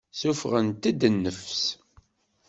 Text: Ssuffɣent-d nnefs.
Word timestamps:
Ssuffɣent-d 0.13 1.01
nnefs. 1.13 1.63